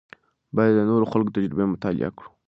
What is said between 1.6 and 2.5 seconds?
مطالعه کړو.